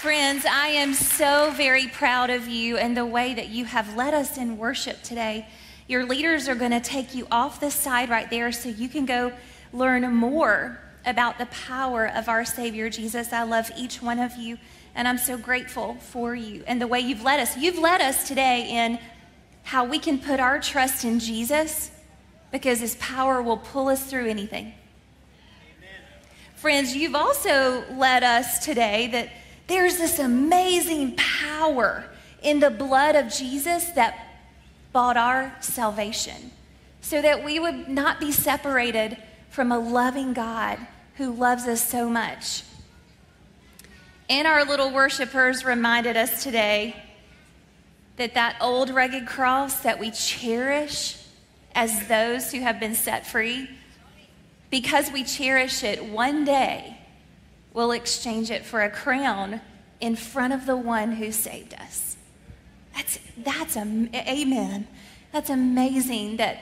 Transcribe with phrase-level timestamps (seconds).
[0.00, 4.12] Friends, I am so very proud of you and the way that you have led
[4.12, 5.48] us in worship today.
[5.88, 9.06] Your leaders are going to take you off the side right there so you can
[9.06, 9.32] go
[9.72, 13.32] learn more about the power of our Savior Jesus.
[13.32, 14.58] I love each one of you,
[14.94, 17.56] and I'm so grateful for you and the way you've led us.
[17.56, 18.98] You've led us today in
[19.62, 21.90] how we can put our trust in Jesus
[22.52, 24.74] because his power will pull us through anything.
[25.78, 26.00] Amen.
[26.54, 29.30] Friends, you've also led us today that
[29.66, 32.04] there's this amazing power
[32.42, 34.28] in the blood of Jesus that
[34.92, 36.52] bought our salvation
[37.00, 39.16] so that we would not be separated
[39.50, 40.78] from a loving God
[41.16, 42.62] who loves us so much.
[44.28, 46.96] And our little worshipers reminded us today
[48.16, 51.16] that that old rugged cross that we cherish
[51.74, 53.68] as those who have been set free,
[54.70, 56.95] because we cherish it, one day
[57.76, 59.60] we'll exchange it for a crown
[60.00, 62.16] in front of the one who saved us.
[62.94, 63.82] That's, that's, a,
[64.14, 64.88] amen.
[65.30, 66.60] That's amazing that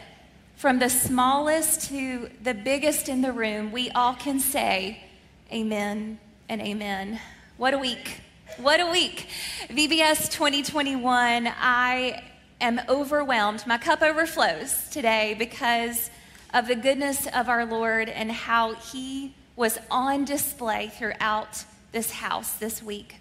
[0.56, 5.04] from the smallest to the biggest in the room, we all can say
[5.52, 7.20] amen and amen.
[7.58, 8.20] What a week.
[8.56, 9.28] What a week.
[9.68, 12.24] VBS 2021, I
[12.60, 13.64] am overwhelmed.
[13.68, 16.10] My cup overflows today because
[16.52, 22.54] of the goodness of our Lord and how He was on display throughout this house
[22.54, 23.16] this week.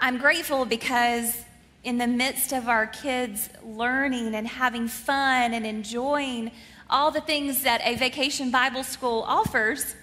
[0.00, 1.44] I'm grateful because
[1.84, 6.50] in the midst of our kids learning and having fun and enjoying
[6.88, 9.94] all the things that a vacation Bible school offers,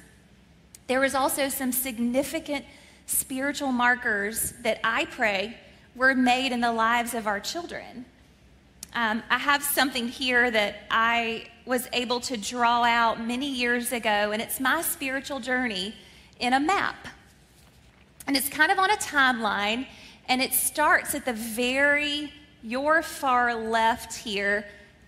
[0.87, 2.63] there was also some significant
[3.07, 5.57] spiritual markers that I pray
[5.95, 8.05] were made in the lives of our children.
[8.93, 14.31] Um, I have something here that I was able to draw out many years ago,
[14.31, 15.93] and it's my spiritual journey
[16.39, 17.07] in a map.
[18.25, 19.85] And it's kind of on a timeline,
[20.27, 22.31] and it starts at the very,
[22.63, 24.65] your far left here,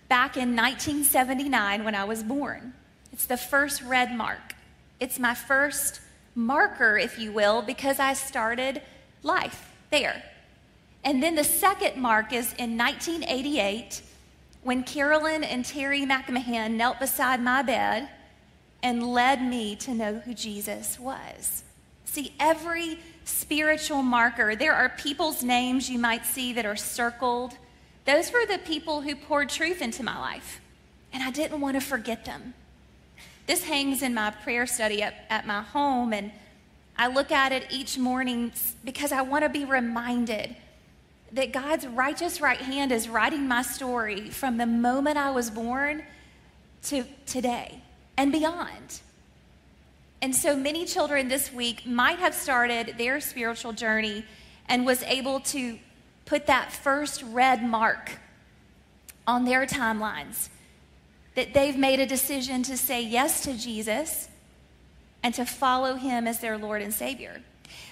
[0.08, 2.74] back in 1979 when I was born.
[3.12, 4.54] It's the first red mark.
[4.98, 6.00] It's my first
[6.34, 8.82] marker, if you will, because I started
[9.22, 10.22] life there.
[11.04, 14.02] And then the second mark is in 1988
[14.62, 18.08] when Carolyn and Terry McMahon knelt beside my bed
[18.82, 21.64] and led me to know who Jesus was.
[22.04, 27.56] See, every spiritual marker, there are people's names you might see that are circled.
[28.04, 30.60] Those were the people who poured truth into my life,
[31.12, 32.54] and I didn't want to forget them.
[33.46, 36.32] This hangs in my prayer study at, at my home, and
[36.96, 38.52] I look at it each morning
[38.84, 40.56] because I want to be reminded
[41.32, 46.02] that God's righteous right hand is writing my story from the moment I was born
[46.84, 47.82] to today
[48.16, 49.00] and beyond.
[50.22, 54.24] And so many children this week might have started their spiritual journey
[54.68, 55.78] and was able to
[56.26, 58.12] put that first red mark
[59.26, 60.48] on their timelines
[61.34, 64.28] that they've made a decision to say yes to Jesus
[65.22, 67.40] and to follow him as their Lord and Savior.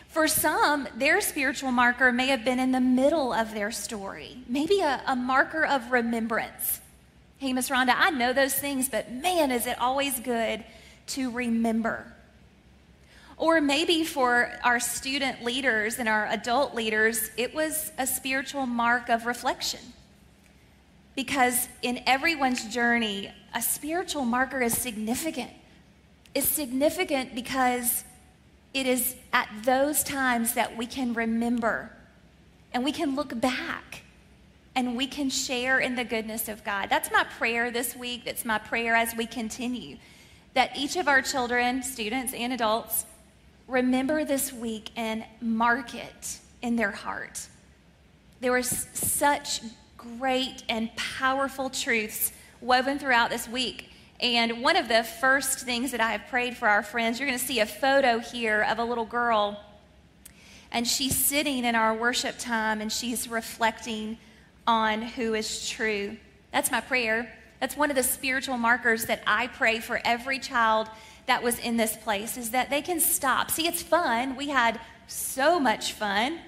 [0.09, 4.81] For some, their spiritual marker may have been in the middle of their story, maybe
[4.81, 6.81] a, a marker of remembrance.
[7.39, 10.65] Hey, Miss Rhonda, I know those things, but man, is it always good
[11.09, 12.13] to remember.
[13.37, 19.09] Or maybe for our student leaders and our adult leaders, it was a spiritual mark
[19.11, 19.81] of reflection.
[21.15, 25.51] Because in everyone's journey, a spiritual marker is significant.
[26.35, 28.05] It's significant because
[28.75, 31.91] it is at those times that we can remember
[32.73, 34.03] and we can look back
[34.77, 36.89] and we can share in the goodness of God.
[36.89, 38.25] That's my prayer this week.
[38.25, 39.97] That's my prayer as we continue.
[40.55, 43.05] That each of our children, students, and adults
[43.67, 47.47] remember this week and mark it in their heart.
[48.41, 49.63] There were such
[49.97, 53.88] great and powerful truths woven throughout this week.
[54.21, 57.39] And one of the first things that I have prayed for our friends, you're going
[57.39, 59.63] to see a photo here of a little girl.
[60.73, 64.19] And she's sitting in our worship time and she's reflecting
[64.67, 66.17] on who is true.
[66.53, 67.33] That's my prayer.
[67.61, 70.89] That's one of the spiritual markers that I pray for every child
[71.27, 73.51] that was in this place is that they can stop.
[73.51, 74.37] See, it's fun.
[74.37, 76.39] We had so much fun.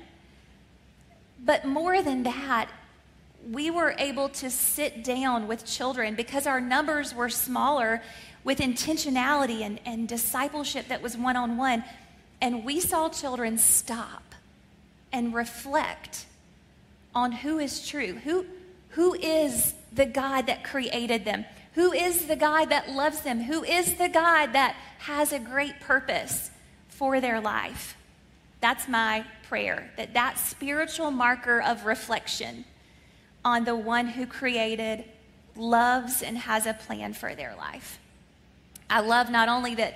[1.43, 2.69] But more than that,
[3.49, 8.03] we were able to sit down with children because our numbers were smaller
[8.45, 11.85] with intentionality and, and discipleship that was one on one.
[12.41, 14.35] And we saw children stop
[15.13, 16.27] and reflect
[17.15, 18.47] on who is true, who,
[18.91, 21.45] who is the God that created them,
[21.75, 25.81] who is the God that loves them, who is the God that has a great
[25.81, 26.51] purpose
[26.89, 27.97] for their life.
[28.61, 32.65] That's my prayer, that that spiritual marker of reflection
[33.45, 35.05] on the one who created,
[35.57, 37.99] loves, and has a plan for their life.
[38.89, 39.95] I love not only that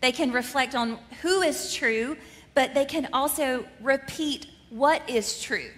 [0.00, 2.16] they can reflect on who is true,
[2.54, 5.70] but they can also repeat what is true.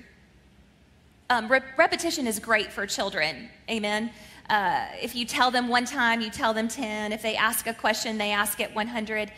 [1.28, 3.48] Um, re- repetition is great for children.
[3.68, 4.10] Amen.
[4.48, 7.12] Uh, if you tell them one time, you tell them 10.
[7.12, 9.32] If they ask a question, they ask it 100.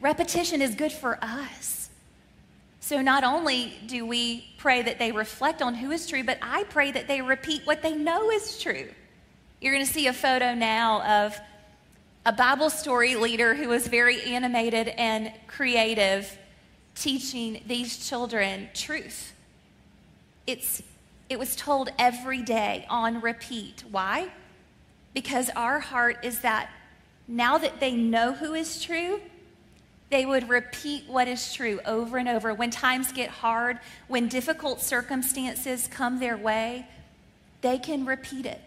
[0.00, 1.77] Repetition is good for us.
[2.80, 6.64] So not only do we pray that they reflect on who is true, but I
[6.64, 8.88] pray that they repeat what they know is true.
[9.60, 11.38] You're going to see a photo now of
[12.24, 16.38] a Bible story leader who was very animated and creative
[16.94, 19.32] teaching these children truth.
[20.46, 20.82] It's,
[21.28, 23.84] it was told every day on repeat.
[23.90, 24.30] Why?
[25.14, 26.70] Because our heart is that
[27.26, 29.20] now that they know who is true,
[30.10, 32.54] they would repeat what is true over and over.
[32.54, 36.86] When times get hard, when difficult circumstances come their way,
[37.60, 38.60] they can repeat it.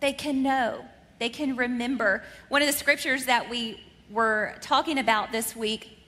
[0.00, 0.84] They can know.
[1.18, 2.22] They can remember.
[2.48, 5.98] One of the scriptures that we were talking about this week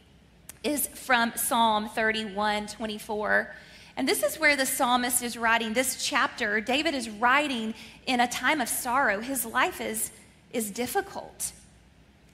[0.63, 3.55] is from Psalm 31 24.
[3.97, 6.61] And this is where the psalmist is writing this chapter.
[6.61, 7.73] David is writing
[8.07, 9.21] in a time of sorrow.
[9.21, 10.11] His life is,
[10.53, 11.53] is difficult.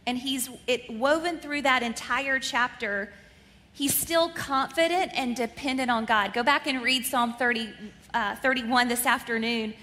[0.06, 3.12] And he's it woven through that entire chapter.
[3.72, 6.34] He's still confident and dependent on God.
[6.34, 7.70] Go back and read Psalm 30,
[8.12, 9.74] uh, 31 this afternoon,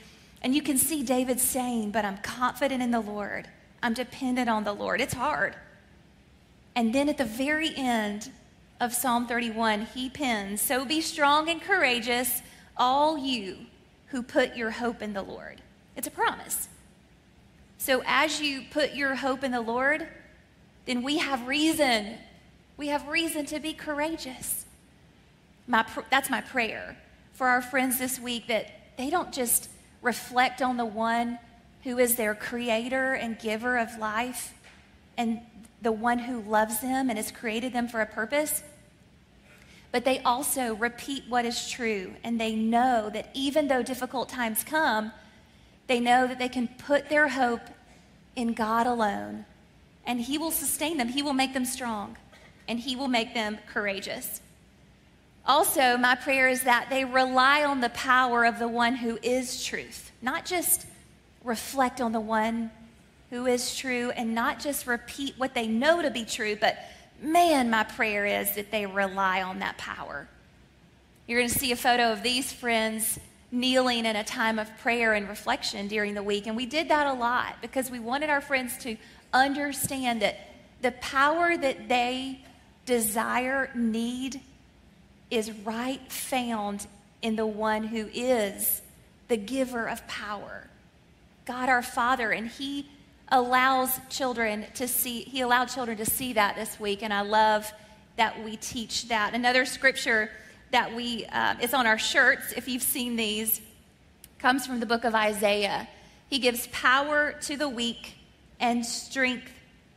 [0.42, 3.48] and you can see David saying, But I'm confident in the Lord.
[3.82, 5.02] I'm dependent on the Lord.
[5.02, 5.56] It's hard.
[6.76, 8.32] And then at the very end
[8.80, 12.42] of Psalm 31, he pens, So be strong and courageous,
[12.78, 13.58] all you
[14.08, 15.62] who put your hope in the Lord.
[15.96, 16.69] It's a promise.
[17.80, 20.06] So as you put your hope in the Lord,
[20.86, 22.18] then we have reason.
[22.76, 24.66] We have reason to be courageous.
[25.66, 26.98] My, that's my prayer
[27.34, 29.70] for our friends this week that they don't just
[30.02, 31.40] reflect on the one
[31.86, 34.54] who is their creator and giver of life
[35.18, 35.40] and
[35.82, 38.62] the one who loves them and has created them for a purpose.
[39.94, 44.66] But they also repeat what is true, and they know that even though difficult times
[44.66, 45.14] come,
[45.90, 47.62] they know that they can put their hope
[48.38, 49.44] in God alone,
[50.06, 52.16] and He will sustain them, He will make them strong,
[52.70, 54.40] and He will make them courageous.
[55.46, 59.66] Also, my prayer is that they rely on the power of the one who is
[59.66, 60.86] truth, not just
[61.44, 62.72] reflect on the one
[63.30, 66.78] who is true and not just repeat what they know to be true, but
[67.22, 70.28] man, my prayer is that they rely on that power.
[71.28, 73.20] You're going to see a photo of these friends
[73.52, 76.48] kneeling in a time of prayer and reflection during the week.
[76.48, 78.96] And we did that a lot because we wanted our friends to
[79.34, 80.40] understand that
[80.82, 82.40] the power that they
[82.86, 84.42] desire, need,
[85.30, 86.88] is right found
[87.22, 88.82] in the one who is
[89.28, 90.68] the giver of power.
[91.46, 92.88] God our Father, and He
[93.32, 97.72] allows children to see, he allowed children to see that this week, and I love
[98.18, 99.34] that we teach that.
[99.34, 100.32] Another scripture
[100.72, 103.62] that we, uh, it's on our shirts, if you've seen these,
[104.38, 105.88] comes from the book of Isaiah.
[106.30, 108.16] He gives power to the weak
[108.60, 109.52] and strength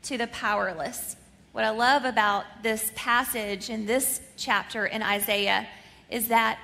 [0.04, 1.16] to the powerless.
[1.52, 5.68] What I love about this passage in this chapter in Isaiah
[6.10, 6.58] is that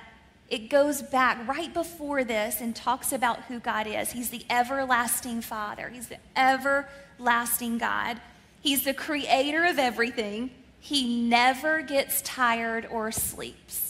[0.49, 4.11] it goes back right before this and talks about who God is.
[4.11, 8.19] He's the everlasting Father, He's the everlasting God.
[8.61, 10.49] He's the creator of everything.
[10.81, 13.88] He never gets tired or sleeps.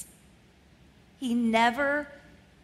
[1.20, 2.08] He never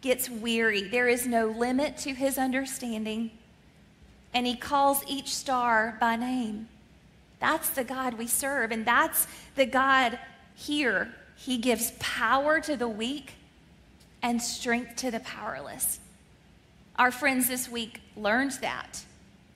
[0.00, 0.82] gets weary.
[0.82, 3.30] There is no limit to his understanding.
[4.32, 6.68] And he calls each star by name.
[7.40, 8.70] That's the God we serve.
[8.70, 10.18] And that's the God
[10.54, 11.14] here.
[11.36, 13.34] He gives power to the weak
[14.22, 16.00] and strength to the powerless.
[16.96, 19.04] Our friends this week learned that.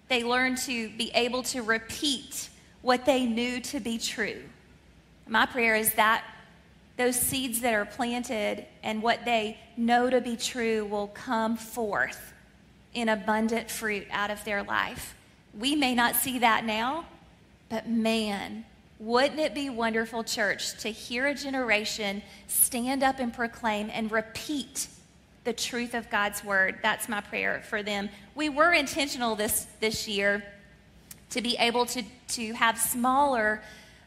[0.09, 2.51] They learned to be able to repeat
[2.83, 4.43] what they knew to be true.
[5.27, 6.25] My prayer is that
[7.01, 12.35] those seeds that are planted and what they know to be true will come forth
[12.93, 15.15] in abundant fruit out of their life.
[15.59, 17.07] We may not see that now,
[17.71, 18.67] but man,
[18.99, 24.87] wouldn't it be wonderful, church, to hear a generation stand up and proclaim and repeat
[25.45, 26.81] the truth of God's word?
[26.83, 28.11] That's my prayer for them.
[28.35, 30.45] We were intentional this, this year
[31.31, 33.63] to be able to, to have smaller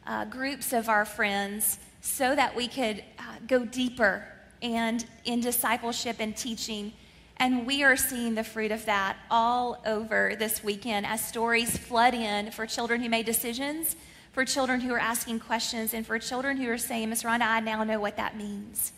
[0.05, 4.27] uh, groups of our friends so that we could uh, go deeper
[4.61, 6.93] and in discipleship and teaching.
[7.37, 12.13] And we are seeing the fruit of that all over this weekend as stories flood
[12.13, 13.95] in for children who made decisions
[14.33, 17.59] for children who are asking questions, and for children who are saying, Miss Rhonda, I
[17.59, 18.91] now know what that means.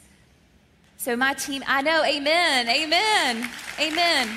[0.95, 4.29] So, my team, I know, amen, amen, amen.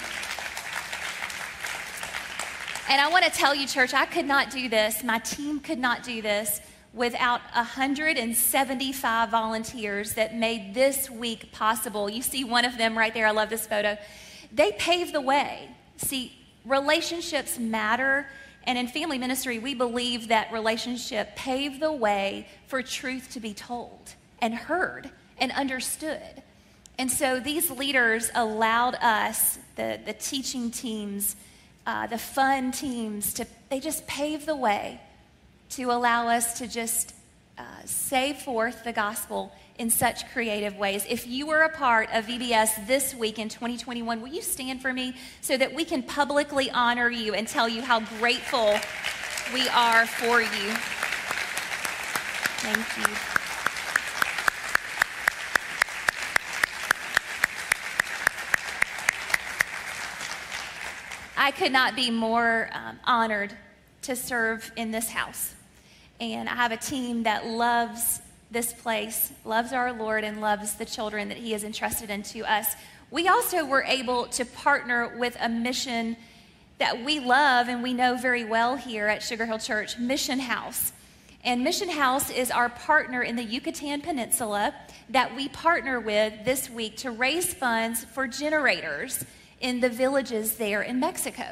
[2.90, 5.04] And I want to tell you, church, I could not do this.
[5.04, 6.60] My team could not do this
[6.94, 12.08] without 175 volunteers that made this week possible.
[12.08, 13.26] You see one of them right there.
[13.26, 13.98] I love this photo.
[14.52, 15.68] They paved the way.
[15.98, 16.32] See,
[16.64, 18.26] relationships matter.
[18.64, 23.54] And in family ministry, we believe that relationship paved the way for truth to be
[23.54, 26.42] told and heard and understood.
[26.98, 31.36] And so these leaders allowed us, the, the teaching teams,
[31.86, 35.00] uh, the fun teams, to they just paved the way
[35.70, 37.14] to allow us to just
[37.58, 41.04] uh, say forth the gospel in such creative ways.
[41.08, 44.92] If you were a part of VBS this week in 2021, will you stand for
[44.92, 48.76] me so that we can publicly honor you and tell you how grateful
[49.52, 50.74] we are for you?
[52.60, 53.38] Thank you.
[61.36, 63.56] I could not be more um, honored
[64.02, 65.54] to serve in this house.
[66.20, 68.20] And I have a team that loves
[68.50, 72.74] this place, loves our Lord, and loves the children that He has entrusted into us.
[73.10, 76.16] We also were able to partner with a mission
[76.78, 80.92] that we love and we know very well here at Sugar Hill Church Mission House.
[81.44, 84.74] And Mission House is our partner in the Yucatan Peninsula
[85.10, 89.24] that we partner with this week to raise funds for generators
[89.60, 91.46] in the villages there in Mexico.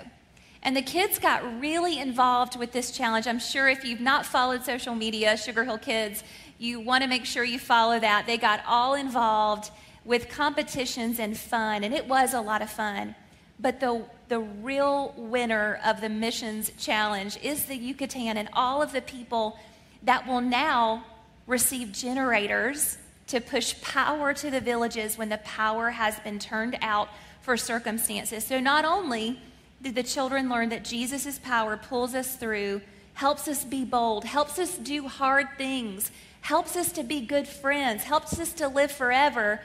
[0.66, 3.28] And the kids got really involved with this challenge.
[3.28, 6.24] I'm sure if you've not followed social media, Sugar Hill Kids,
[6.58, 8.26] you want to make sure you follow that.
[8.26, 9.70] They got all involved
[10.04, 13.14] with competitions and fun, and it was a lot of fun.
[13.60, 18.90] But the, the real winner of the missions challenge is the Yucatan and all of
[18.90, 19.60] the people
[20.02, 21.04] that will now
[21.46, 27.08] receive generators to push power to the villages when the power has been turned out
[27.40, 28.42] for circumstances.
[28.42, 29.38] So not only
[29.82, 32.80] did the children learn that Jesus' power pulls us through,
[33.14, 38.04] helps us be bold, helps us do hard things, helps us to be good friends,
[38.04, 39.60] helps us to live forever,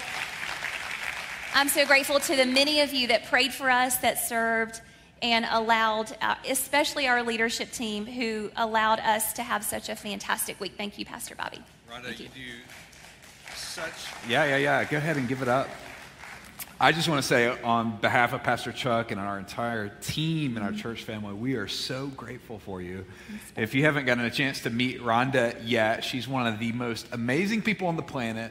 [1.57, 4.81] I'm so grateful to the many of you that prayed for us, that served,
[5.23, 10.59] and allowed, uh, especially our leadership team, who allowed us to have such a fantastic
[10.59, 10.73] week.
[10.77, 11.63] Thank you, Pastor Bobby.
[11.89, 12.27] Rhonda, Thank you.
[12.35, 12.43] you.
[12.43, 13.93] do such.
[14.29, 14.85] Yeah, yeah, yeah.
[14.85, 15.69] Go ahead and give it up.
[16.81, 20.67] I just want to say, on behalf of Pastor Chuck and our entire team and
[20.67, 23.07] our church family, we are so grateful for you.
[23.57, 27.07] If you haven't gotten a chance to meet Rhonda yet, she's one of the most
[27.13, 28.51] amazing people on the planet.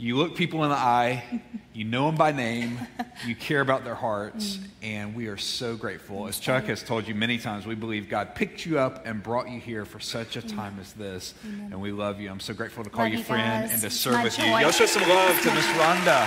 [0.00, 1.42] You look people in the eye,
[1.74, 2.78] you know them by name,
[3.26, 6.26] you care about their hearts, and we are so grateful.
[6.26, 9.50] As Chuck has told you many times, we believe God picked you up and brought
[9.50, 12.30] you here for such a time as this, and we love you.
[12.30, 13.74] I'm so grateful to call Love you friend guys.
[13.74, 14.46] and to serve my with you.
[14.46, 15.66] Y'all show some love to Miss.
[15.66, 16.26] Rhonda.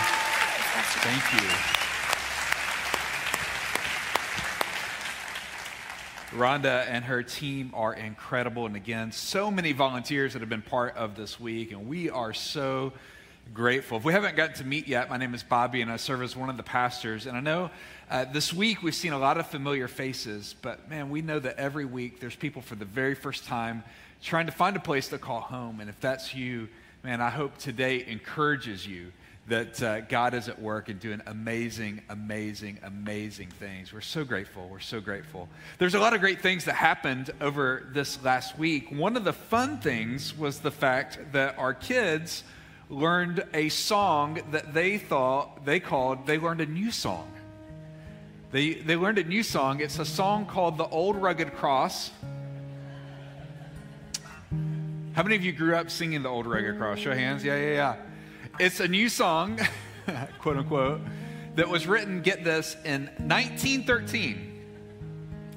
[1.01, 1.50] Thank you.
[6.39, 8.68] Rhonda and her team are incredible.
[8.68, 12.34] And again, so many volunteers that have been part of this week, and we are
[12.34, 12.94] so
[13.51, 13.97] grateful.
[13.97, 16.35] If we haven't gotten to meet yet, my name is Bobby, and I serve as
[16.35, 17.25] one of the pastors.
[17.25, 17.69] And I know
[18.09, 21.57] uh, this week we've seen a lot of familiar faces, but man, we know that
[21.57, 23.83] every week there's people for the very first time
[24.21, 25.79] trying to find a place to call home.
[25.81, 26.69] And if that's you,
[27.03, 29.12] man, I hope today encourages you
[29.47, 33.91] that uh, God is at work and doing amazing, amazing, amazing things.
[33.91, 34.69] We're so grateful.
[34.69, 35.50] We're so grateful.
[35.79, 38.89] There's a lot of great things that happened over this last week.
[38.89, 42.45] One of the fun things was the fact that our kids
[42.93, 47.29] learned a song that they thought they called, they learned a new song.
[48.51, 49.81] They, they learned a new song.
[49.81, 52.12] It's a song called The Old Rugged Cross.
[55.13, 57.00] How many of you grew up singing The Old Rugged Cross?
[57.00, 57.43] Show hands.
[57.43, 57.95] Yeah, yeah, yeah.
[58.59, 59.59] It's a new song,
[60.39, 61.01] quote unquote,
[61.55, 64.51] that was written, get this, in 1913.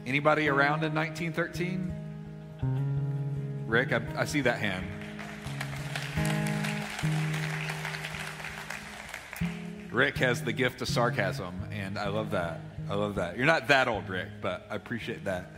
[0.06, 1.92] Anybody around in 1913?
[3.66, 4.86] Rick, I, I see that hand.
[9.96, 12.60] Rick has the gift of sarcasm, and I love that.
[12.90, 13.38] I love that.
[13.38, 15.50] You're not that old, Rick, but I appreciate that.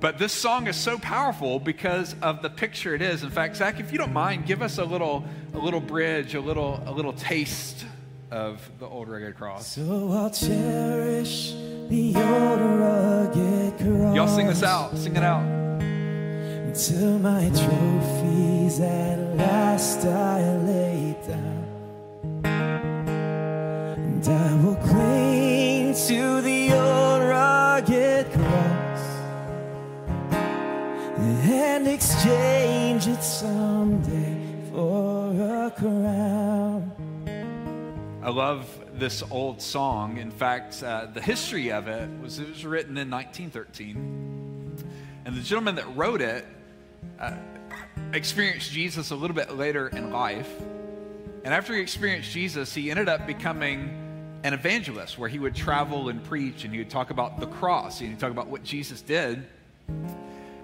[0.00, 3.22] But this song is so powerful because of the picture it is.
[3.22, 6.40] In fact, Zach, if you don't mind, give us a little, a little bridge, a
[6.40, 7.84] little, a little taste
[8.30, 9.66] of the old rugged cross.
[9.66, 11.52] So I'll cherish
[11.88, 14.16] the old rugged cross.
[14.16, 14.96] Y'all sing this out.
[14.96, 15.42] Sing it out.
[15.42, 20.47] Until my trophies at last I
[24.18, 29.00] And I will cling to the old rugged cross
[31.46, 34.36] and exchange it someday
[34.72, 36.90] for a crown.
[38.20, 40.16] I love this old song.
[40.16, 44.84] In fact, uh, the history of it was it was written in 1913,
[45.26, 46.44] and the gentleman that wrote it
[47.20, 47.36] uh,
[48.12, 50.50] experienced Jesus a little bit later in life.
[51.44, 54.06] And after he experienced Jesus, he ended up becoming
[54.48, 58.00] an evangelist where he would travel and preach and he would talk about the cross
[58.00, 59.46] and he'd talk about what Jesus did.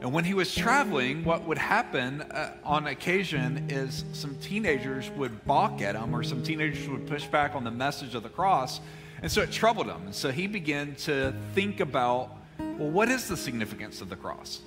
[0.01, 5.45] And when he was traveling, what would happen uh, on occasion is some teenagers would
[5.45, 8.81] balk at him, or some teenagers would push back on the message of the cross.
[9.21, 10.07] And so it troubled him.
[10.07, 14.63] And so he began to think about well, what is the significance of the cross?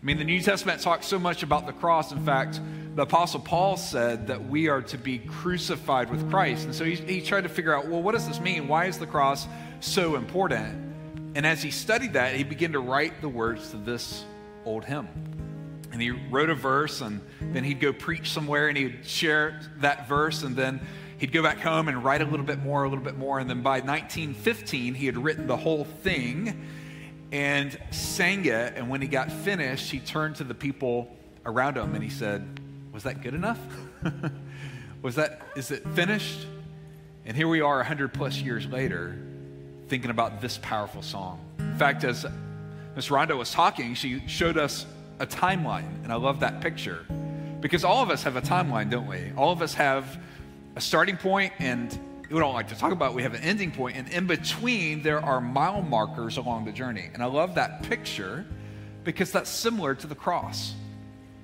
[0.00, 2.12] I mean, the New Testament talks so much about the cross.
[2.12, 2.60] In fact,
[2.94, 6.66] the Apostle Paul said that we are to be crucified with Christ.
[6.66, 8.68] And so he, he tried to figure out well, what does this mean?
[8.68, 9.48] Why is the cross
[9.80, 10.88] so important?
[11.34, 14.24] And as he studied that, he began to write the words to this
[14.64, 15.08] old hymn.
[15.90, 20.08] And he wrote a verse, and then he'd go preach somewhere and he'd share that
[20.08, 20.80] verse, and then
[21.18, 23.38] he'd go back home and write a little bit more, a little bit more.
[23.40, 26.66] And then by 1915, he had written the whole thing
[27.32, 28.74] and sang it.
[28.76, 32.60] And when he got finished, he turned to the people around him and he said,
[32.92, 33.58] Was that good enough?
[35.02, 36.46] Was that, is it finished?
[37.24, 39.18] And here we are 100 plus years later
[39.88, 41.44] thinking about this powerful song.
[41.58, 42.26] In fact, as
[42.96, 44.86] Miss Rhonda was talking, she showed us
[45.20, 47.06] a timeline, and I love that picture
[47.60, 49.32] because all of us have a timeline, don't we?
[49.36, 50.18] All of us have
[50.76, 51.96] a starting point, and
[52.30, 53.14] we don't like to talk about.
[53.14, 57.08] We have an ending point, and in between there are mile markers along the journey.
[57.12, 58.44] And I love that picture
[59.04, 60.74] because that's similar to the cross.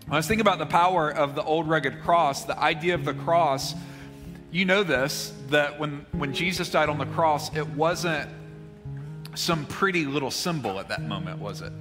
[0.06, 3.06] When I was thinking about the power of the old rugged cross, the idea of
[3.06, 3.74] the cross,
[4.52, 8.28] you know this that when when Jesus died on the cross, it wasn't
[9.34, 11.72] some pretty little symbol at that moment, was it?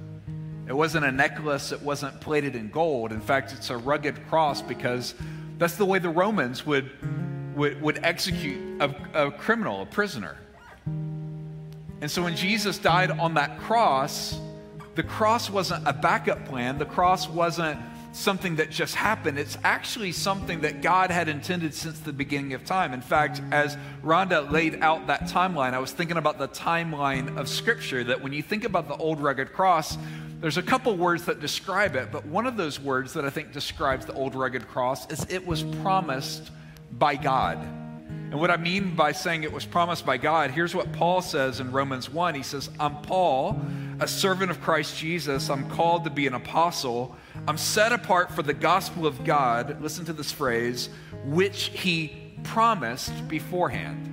[0.66, 3.12] It wasn't a necklace, it wasn't plated in gold.
[3.12, 5.14] In fact, it's a rugged cross because
[5.58, 6.90] that's the way the Romans would,
[7.54, 8.94] would, would execute a,
[9.26, 10.36] a criminal, a prisoner.
[12.00, 14.38] And so when Jesus died on that cross,
[14.94, 17.78] the cross wasn't a backup plan, the cross wasn't
[18.12, 19.38] something that just happened.
[19.38, 22.92] It's actually something that God had intended since the beginning of time.
[22.92, 27.48] In fact, as Rhonda laid out that timeline, I was thinking about the timeline of
[27.48, 29.98] Scripture that when you think about the old rugged cross,
[30.40, 33.52] there's a couple words that describe it, but one of those words that I think
[33.52, 36.50] describes the old rugged cross is it was promised
[36.98, 37.58] by God.
[38.34, 41.60] And what I mean by saying it was promised by God, here's what Paul says
[41.60, 42.34] in Romans 1.
[42.34, 43.60] He says, I'm Paul,
[44.00, 45.50] a servant of Christ Jesus.
[45.50, 47.14] I'm called to be an apostle.
[47.46, 50.88] I'm set apart for the gospel of God, listen to this phrase,
[51.26, 54.10] which he promised beforehand.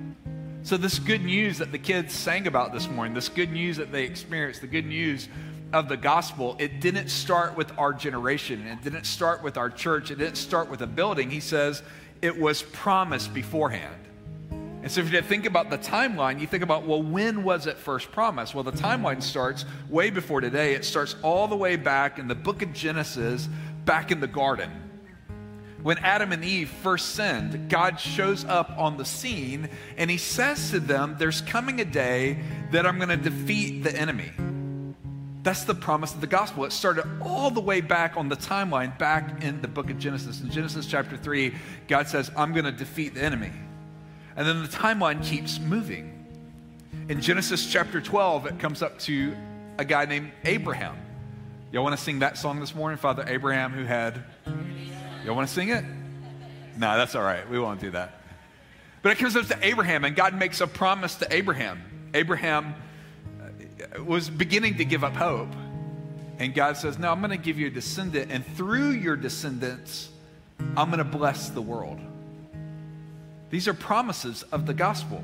[0.62, 3.90] So, this good news that the kids sang about this morning, this good news that
[3.90, 5.28] they experienced, the good news
[5.72, 8.64] of the gospel, it didn't start with our generation.
[8.68, 10.12] It didn't start with our church.
[10.12, 11.30] It didn't start with a building.
[11.30, 11.82] He says
[12.22, 13.96] it was promised beforehand.
[14.82, 17.76] And so, if you think about the timeline, you think about, well, when was it
[17.76, 18.54] first promised?
[18.54, 20.74] Well, the timeline starts way before today.
[20.74, 23.48] It starts all the way back in the book of Genesis,
[23.84, 24.70] back in the garden.
[25.82, 30.70] When Adam and Eve first sinned, God shows up on the scene and he says
[30.70, 32.38] to them, There's coming a day
[32.70, 34.30] that I'm going to defeat the enemy.
[35.42, 36.64] That's the promise of the gospel.
[36.64, 40.40] It started all the way back on the timeline, back in the book of Genesis.
[40.40, 41.52] In Genesis chapter 3,
[41.88, 43.50] God says, I'm going to defeat the enemy.
[44.36, 46.26] And then the timeline keeps moving.
[47.08, 49.34] In Genesis chapter 12, it comes up to
[49.78, 50.96] a guy named Abraham.
[51.72, 52.96] Y'all want to sing that song this morning?
[52.96, 54.22] Father Abraham, who had.
[55.24, 55.84] Y'all want to sing it?
[56.76, 57.48] No, that's all right.
[57.50, 58.20] We won't do that.
[59.02, 62.10] But it comes up to Abraham, and God makes a promise to Abraham.
[62.14, 62.74] Abraham
[64.04, 65.52] was beginning to give up hope.
[66.38, 70.10] And God says, No, I'm going to give you a descendant, and through your descendants,
[70.76, 72.00] I'm going to bless the world.
[73.50, 75.22] These are promises of the gospel.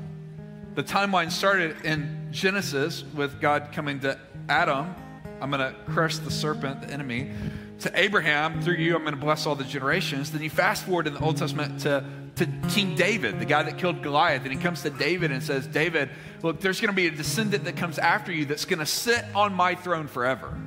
[0.75, 4.93] The timeline started in Genesis with God coming to Adam,
[5.41, 7.31] I'm going to crush the serpent, the enemy.
[7.79, 10.31] To Abraham, through you, I'm going to bless all the generations.
[10.31, 12.03] Then you fast forward in the Old Testament to,
[12.39, 14.43] to King David, the guy that killed Goliath.
[14.43, 16.09] And he comes to David and says, David,
[16.41, 19.23] look, there's going to be a descendant that comes after you that's going to sit
[19.35, 20.57] on my throne forever.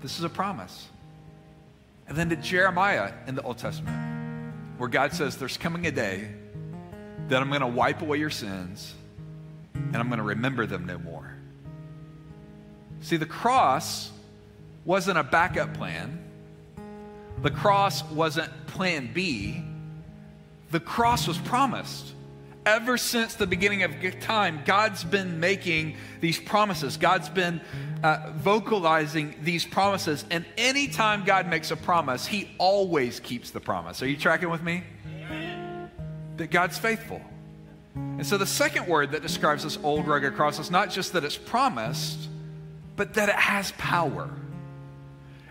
[0.00, 0.88] This is a promise.
[2.06, 3.96] And then to Jeremiah in the Old Testament,
[4.78, 6.28] where God says, There's coming a day
[7.28, 8.94] that I'm going to wipe away your sins
[9.74, 11.34] and I'm going to remember them no more.
[13.00, 14.10] See, the cross
[14.84, 16.24] wasn't a backup plan,
[17.42, 19.62] the cross wasn't plan B.
[20.70, 22.12] The cross was promised.
[22.66, 26.98] Ever since the beginning of time, God's been making these promises.
[26.98, 27.62] God's been
[28.02, 30.24] uh, vocalizing these promises.
[30.30, 34.02] And anytime God makes a promise, He always keeps the promise.
[34.02, 34.84] Are you tracking with me?
[36.36, 37.22] That God's faithful.
[37.94, 41.24] And so the second word that describes this old rugged cross is not just that
[41.24, 42.28] it's promised,
[42.96, 44.28] but that it has power.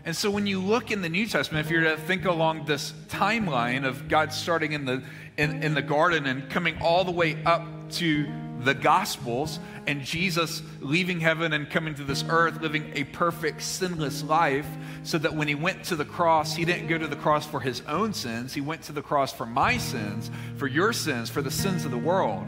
[0.08, 2.94] And so when you look in the New Testament, if you're to think along this
[3.10, 5.04] timeline of God starting in the
[5.36, 8.26] in, in the garden and coming all the way up to
[8.62, 14.24] the Gospels and Jesus leaving heaven and coming to this earth, living a perfect, sinless
[14.24, 14.66] life,
[15.04, 17.60] so that when he went to the cross, he didn't go to the cross for
[17.60, 18.54] his own sins.
[18.54, 21.92] He went to the cross for my sins, for your sins, for the sins of
[21.92, 22.48] the world.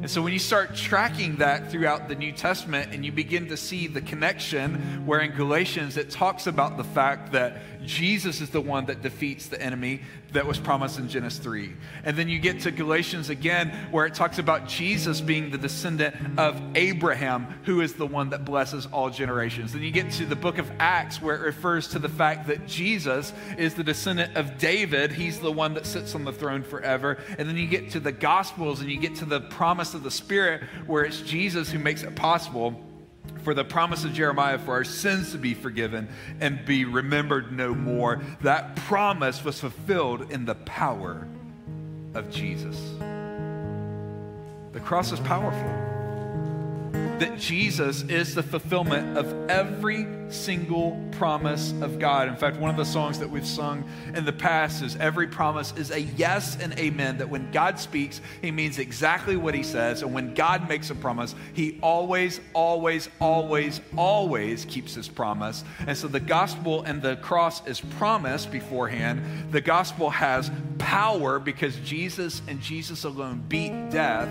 [0.00, 3.56] And so when you start tracking that throughout the New Testament and you begin to
[3.58, 8.62] see the connection, where in Galatians it talks about the fact that Jesus is the
[8.62, 10.00] one that defeats the enemy
[10.32, 11.72] that was promised in Genesis 3.
[12.04, 16.14] And then you get to Galatians again, where it talks about Jesus being the descendant
[16.38, 19.72] of Abraham, who is the one that blesses all generations.
[19.72, 22.66] Then you get to the book of Acts, where it refers to the fact that
[22.66, 25.12] Jesus is the descendant of David.
[25.12, 27.18] He's the one that sits on the throne forever.
[27.38, 30.10] And then you get to the Gospels and you get to the promise of the
[30.10, 32.80] Spirit, where it's Jesus who makes it possible
[33.42, 36.08] for the promise of Jeremiah for our sins to be forgiven
[36.40, 38.22] and be remembered no more.
[38.42, 41.26] That promise was fulfilled in the power
[42.14, 42.76] of Jesus.
[44.72, 45.89] The cross is powerful
[46.92, 52.28] that Jesus is the fulfillment of every single promise of God.
[52.28, 55.74] In fact, one of the songs that we've sung in the past is every promise
[55.76, 57.18] is a yes and amen.
[57.18, 60.02] That when God speaks, he means exactly what he says.
[60.02, 65.62] And when God makes a promise, he always, always, always, always keeps his promise.
[65.86, 69.50] And so the gospel and the cross is promised beforehand.
[69.50, 74.28] The gospel has power because Jesus and Jesus alone beat death.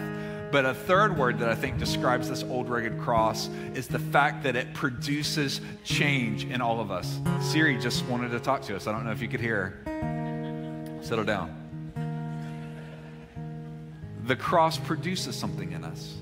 [0.52, 4.44] But a third word that I think describes this old rugged cross is the fact
[4.44, 7.20] that it produces change in all of us.
[7.40, 8.88] Siri just wanted to talk to us.
[8.88, 9.80] I don't know if you could hear.
[11.02, 11.56] Settle down.
[14.26, 16.16] The cross produces something in us.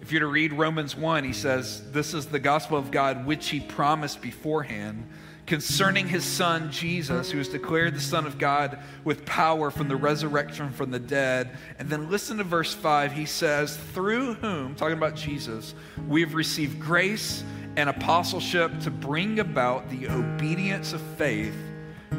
[0.00, 3.48] If you're to read Romans 1, he says, This is the gospel of God which
[3.48, 5.08] he promised beforehand
[5.46, 9.96] concerning his son Jesus, who was declared the Son of God with power from the
[9.96, 11.56] resurrection from the dead.
[11.78, 13.12] And then listen to verse 5.
[13.12, 15.74] He says, Through whom, talking about Jesus,
[16.08, 17.44] we've received grace
[17.76, 21.56] and apostleship to bring about the obedience of faith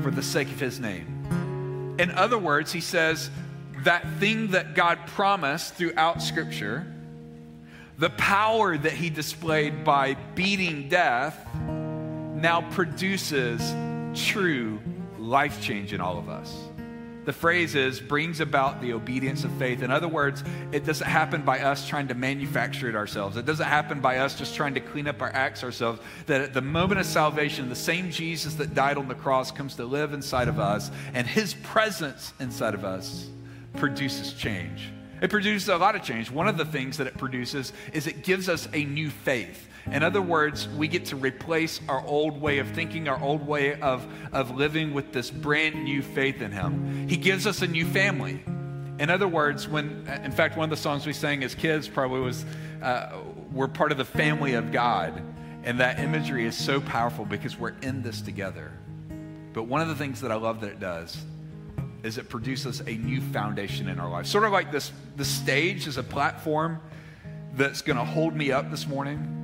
[0.02, 1.96] for the sake of his name.
[2.00, 3.30] In other words, he says,
[3.84, 6.86] that thing that God promised throughout Scripture,
[7.98, 11.48] the power that he displayed by beating death
[12.42, 13.76] now produces
[14.14, 14.80] true
[15.18, 16.56] life change in all of us.
[17.26, 19.84] The phrase is brings about the obedience of faith.
[19.84, 23.36] In other words, it doesn't happen by us trying to manufacture it ourselves.
[23.36, 26.00] It doesn't happen by us just trying to clean up our acts ourselves.
[26.28, 29.76] That at the moment of salvation, the same Jesus that died on the cross comes
[29.76, 33.28] to live inside of us, and his presence inside of us
[33.76, 34.88] produces change.
[35.22, 36.30] It produces a lot of change.
[36.30, 39.68] One of the things that it produces is it gives us a new faith.
[39.92, 43.80] In other words, we get to replace our old way of thinking, our old way
[43.80, 47.08] of, of living with this brand new faith in Him.
[47.08, 48.44] He gives us a new family.
[49.00, 52.20] In other words, when, in fact, one of the songs we sang as kids probably
[52.20, 52.46] was,
[52.82, 53.20] uh,
[53.52, 55.22] we're part of the family of God.
[55.64, 58.72] And that imagery is so powerful because we're in this together.
[59.54, 61.18] But one of the things that I love that it does
[62.04, 64.26] is it produces a new foundation in our life.
[64.26, 66.80] Sort of like this, the stage is a platform
[67.54, 69.38] that's going to hold me up this morning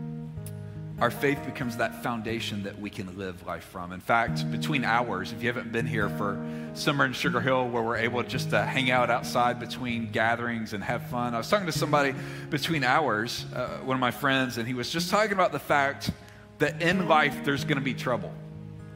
[0.99, 3.91] our faith becomes that foundation that we can live life from.
[3.91, 6.41] In fact, between hours, if you haven't been here for
[6.75, 10.83] summer in Sugar Hill, where we're able just to hang out outside between gatherings and
[10.83, 12.13] have fun, I was talking to somebody
[12.49, 16.11] between hours, uh, one of my friends, and he was just talking about the fact
[16.59, 18.31] that in life there's going to be trouble,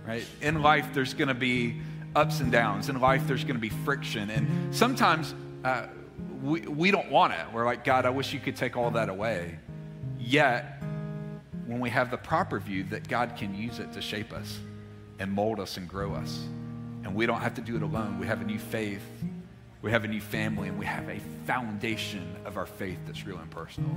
[0.05, 0.23] right?
[0.41, 1.81] In life there's going to be
[2.17, 2.89] ups and downs.
[2.89, 5.87] In life there's going to be friction, and sometimes uh,
[6.41, 7.45] we we don't want it.
[7.53, 9.59] We're like, God, I wish you could take all that away.
[10.19, 10.81] Yet
[11.67, 14.57] when we have the proper view that God can use it to shape us
[15.19, 16.45] and mold us and grow us.
[17.03, 18.19] And we don't have to do it alone.
[18.19, 19.03] We have a new faith,
[19.81, 23.37] we have a new family, and we have a foundation of our faith that's real
[23.37, 23.91] and personal.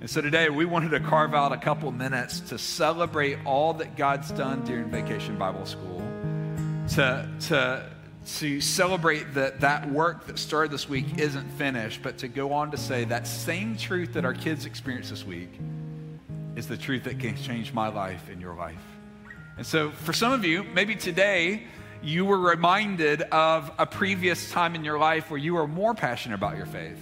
[0.00, 3.96] And so today we wanted to carve out a couple minutes to celebrate all that
[3.96, 6.01] God's done during Vacation Bible School,
[6.88, 7.90] to, to,
[8.38, 12.70] to celebrate that that work that started this week isn't finished, but to go on
[12.70, 15.50] to say that same truth that our kids experienced this week
[16.56, 18.82] is the truth that can change my life and your life.
[19.56, 21.64] And so, for some of you, maybe today
[22.02, 26.34] you were reminded of a previous time in your life where you were more passionate
[26.34, 26.98] about your faith.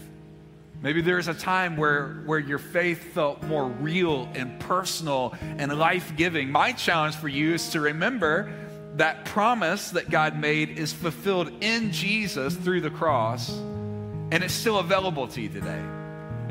[0.82, 5.78] Maybe there was a time where, where your faith felt more real and personal and
[5.78, 6.50] life giving.
[6.50, 8.50] My challenge for you is to remember
[8.96, 14.78] that promise that God made is fulfilled in Jesus through the cross, and it's still
[14.78, 15.82] available to you today.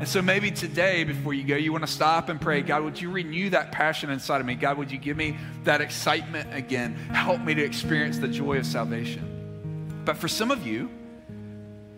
[0.00, 2.98] And so maybe today, before you go, you want to stop and pray God, would
[2.98, 4.54] you renew that passion inside of me?
[4.54, 6.94] God, would you give me that excitement again?
[6.94, 10.02] Help me to experience the joy of salvation.
[10.06, 10.88] But for some of you,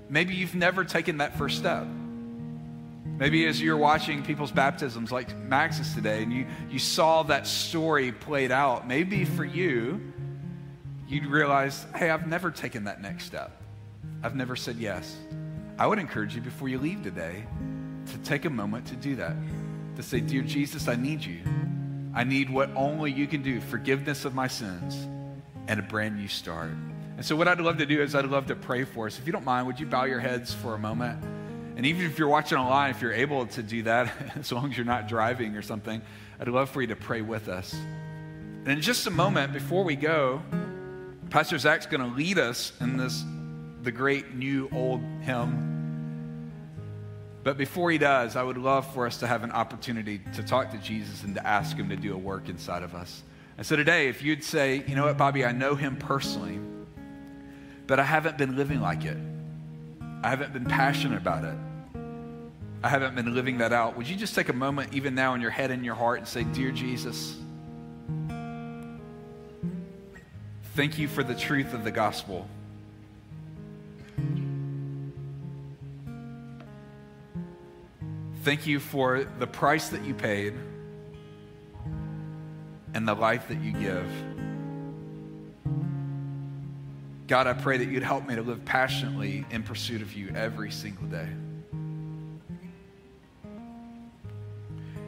[0.09, 1.87] maybe you've never taken that first step.
[3.19, 8.11] Maybe as you're watching people's baptisms like Max's today and you, you saw that story
[8.11, 10.13] played out, maybe for you,
[11.13, 13.51] you'd realize, hey, I've never taken that next step.
[14.23, 15.17] I've never said yes.
[15.79, 17.45] I would encourage you before you leave today
[18.13, 19.37] to take a moment to do that.
[19.97, 21.41] To say, Dear Jesus, I need you.
[22.15, 25.07] I need what only you can do forgiveness of my sins
[25.69, 26.71] and a brand new start.
[27.17, 29.19] And so, what I'd love to do is, I'd love to pray for us.
[29.19, 31.23] If you don't mind, would you bow your heads for a moment?
[31.77, 34.77] And even if you're watching online, if you're able to do that, as long as
[34.77, 36.01] you're not driving or something,
[36.41, 37.75] I'd love for you to pray with us.
[37.75, 40.43] And in just a moment, before we go,
[41.33, 43.25] Pastor Zach's going to lead us in this,
[43.83, 46.53] the great new old hymn.
[47.43, 50.73] But before he does, I would love for us to have an opportunity to talk
[50.73, 53.23] to Jesus and to ask him to do a work inside of us.
[53.57, 56.61] And so today, if you'd say, you know what, Bobby, I know him personally,
[57.87, 59.17] but I haven't been living like it.
[60.23, 61.57] I haven't been passionate about it.
[62.85, 63.97] I haven't been living that out.
[63.97, 66.29] Would you just take a moment, even now, in your head and your heart, and
[66.29, 67.39] say, Dear Jesus,
[70.75, 72.49] thank you for the truth of the gospel.
[78.43, 80.55] Thank you for the price that you paid
[82.95, 84.07] and the life that you give.
[87.29, 90.71] God, I pray that you'd help me to live passionately in pursuit of you every
[90.71, 91.29] single day.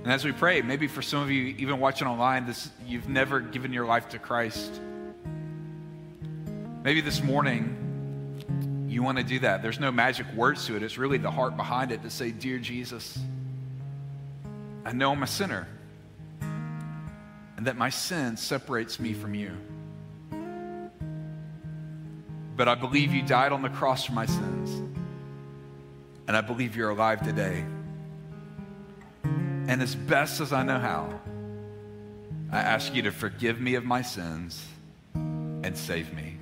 [0.05, 3.40] And as we pray, maybe for some of you, even watching online, this, you've never
[3.40, 4.81] given your life to Christ.
[6.85, 9.62] Maybe this morning you want to do that.
[9.62, 12.59] There's no magic words to it, it's really the heart behind it to say, Dear
[12.59, 13.18] Jesus,
[14.85, 15.66] I know I'm a sinner
[17.57, 19.53] and that my sin separates me from you.
[22.55, 24.83] But I believe you died on the cross for my sins.
[26.29, 27.64] And I believe you're alive today.
[29.23, 31.20] And as best as I know how,
[32.53, 34.62] I ask you to forgive me of my sins
[35.14, 36.34] and save me.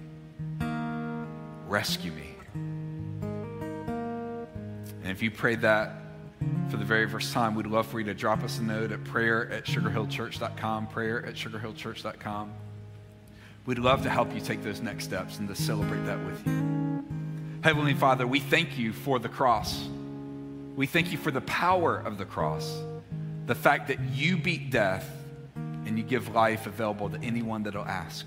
[1.73, 2.35] Rescue me.
[5.03, 5.95] And if you prayed that
[6.69, 9.03] for the very first time, we'd love for you to drop us a note at
[9.05, 12.53] prayer at sugarhillchurch.com, prayer at sugarhillchurch.com.
[13.65, 17.05] We'd love to help you take those next steps and to celebrate that with you.
[17.65, 19.89] Heavenly Father, we thank you for the cross.
[20.77, 22.83] We thank you for the power of the cross,
[23.47, 25.11] the fact that you beat death
[25.87, 28.27] and you give life available to anyone that'll ask.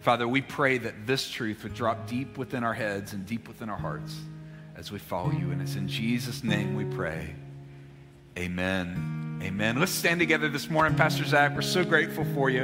[0.00, 3.68] Father, we pray that this truth would drop deep within our heads and deep within
[3.68, 4.16] our hearts
[4.76, 5.50] as we follow you.
[5.50, 7.34] And it's in Jesus' name we pray.
[8.38, 9.40] Amen.
[9.42, 9.78] Amen.
[9.78, 10.96] Let's stand together this morning.
[10.96, 12.62] Pastor Zach, we're so grateful for you.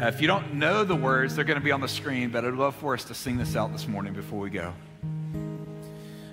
[0.00, 2.44] Uh, if you don't know the words, they're going to be on the screen, but
[2.44, 4.72] I'd love for us to sing this out this morning before we go.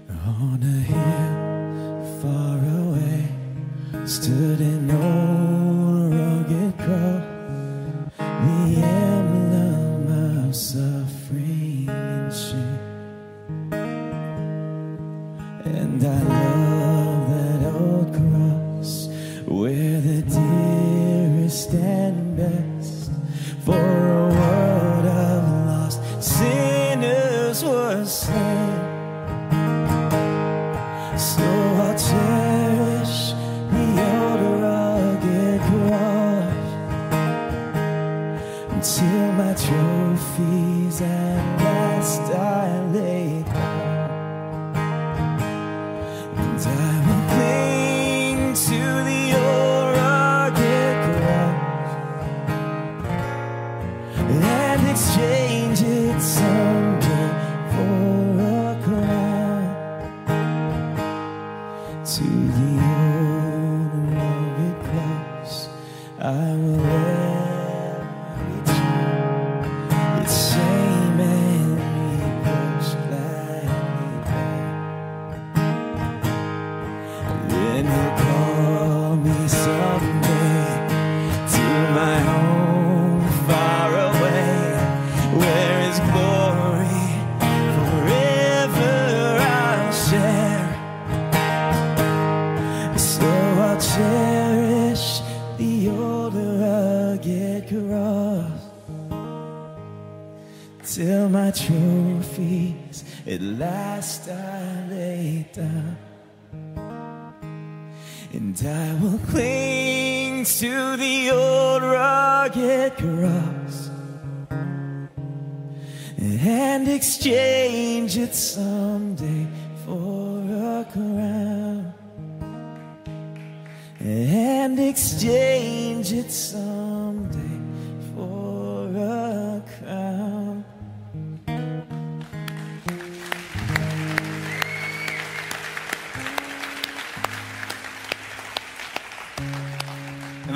[0.10, 3.28] On a hill far away
[4.06, 5.37] stood an old
[66.20, 67.17] I will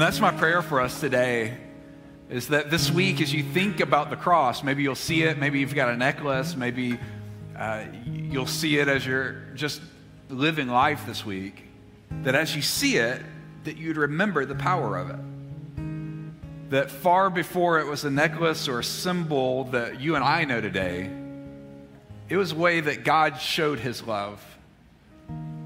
[0.01, 1.57] that's my prayer for us today
[2.29, 5.59] is that this week, as you think about the cross, maybe you'll see it, maybe
[5.59, 6.97] you've got a necklace, maybe
[7.57, 9.81] uh, you'll see it as you're just
[10.29, 11.65] living life this week,
[12.23, 13.21] that as you see it,
[13.65, 16.71] that you'd remember the power of it.
[16.71, 20.61] That far before it was a necklace or a symbol that you and I know
[20.61, 21.11] today,
[22.29, 24.41] it was a way that God showed his love.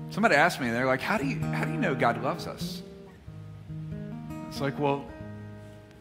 [0.09, 2.81] Somebody asked me, they're like, how do you, how do you know God loves us?
[4.55, 5.03] It's like, well,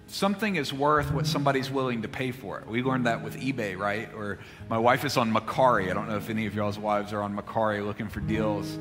[0.07, 2.69] something is worth what somebody's willing to pay for it.
[2.69, 4.09] We learned that with eBay, right?
[4.15, 4.39] Or
[4.71, 5.91] my wife is on Mercari.
[5.91, 8.79] I don't know if any of y'all's wives are on Mercari looking for deals.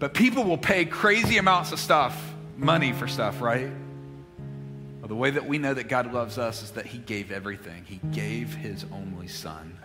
[0.00, 2.20] But people will pay crazy amounts of stuff,
[2.56, 3.70] money for stuff, right?
[4.98, 7.84] Well, the way that we know that God loves us is that He gave everything.
[7.84, 9.78] He gave His only Son.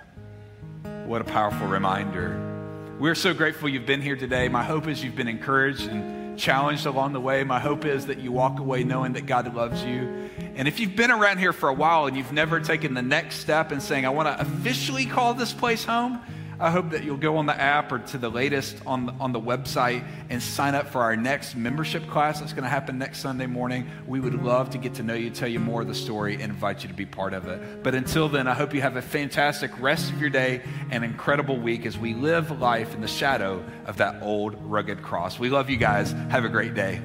[1.06, 2.98] What a powerful reminder.
[3.00, 4.48] We're so grateful you've been here today.
[4.48, 7.44] My hope is you've been encouraged and challenged along the way.
[7.44, 10.30] My hope is that you walk away knowing that God loves you.
[10.56, 13.36] And if you've been around here for a while and you've never taken the next
[13.38, 16.20] step in saying, I want to officially call this place home,
[16.62, 19.32] I hope that you'll go on the app or to the latest on the, on
[19.32, 23.20] the website and sign up for our next membership class that's going to happen next
[23.20, 23.90] Sunday morning.
[24.06, 24.46] We would mm-hmm.
[24.46, 26.90] love to get to know you, tell you more of the story, and invite you
[26.90, 27.82] to be part of it.
[27.82, 31.58] But until then, I hope you have a fantastic rest of your day and incredible
[31.58, 35.40] week as we live life in the shadow of that old rugged cross.
[35.40, 36.12] We love you guys.
[36.30, 37.02] Have a great day.